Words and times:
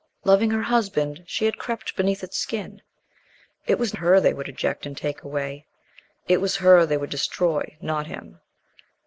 Loving 0.25 0.49
her 0.49 0.63
husband, 0.63 1.23
she 1.27 1.45
had 1.45 1.59
crept 1.59 1.95
beneath 1.95 2.23
its 2.23 2.35
skin. 2.35 2.81
It 3.67 3.77
was 3.77 3.91
her 3.91 4.19
they 4.19 4.33
would 4.33 4.49
eject 4.49 4.87
and 4.87 4.97
take 4.97 5.21
away; 5.21 5.67
it 6.27 6.41
was 6.41 6.55
her 6.55 6.87
they 6.87 6.97
would 6.97 7.11
destroy, 7.11 7.77
not 7.81 8.07
him. 8.07 8.39